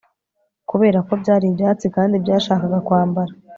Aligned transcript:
kuberako 0.69 1.11
byari 1.21 1.45
ibyatsi 1.47 1.85
kandi 1.95 2.15
byashakaga 2.23 2.77
kwambara 2.87 3.31